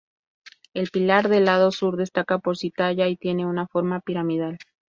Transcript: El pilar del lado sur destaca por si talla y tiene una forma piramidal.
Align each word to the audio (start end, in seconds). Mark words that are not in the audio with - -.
El 0.73 0.89
pilar 0.89 1.29
del 1.29 1.45
lado 1.45 1.69
sur 1.71 1.95
destaca 1.95 2.39
por 2.39 2.57
si 2.57 2.71
talla 2.71 3.07
y 3.07 3.17
tiene 3.17 3.45
una 3.45 3.67
forma 3.67 3.99
piramidal. 3.99 4.57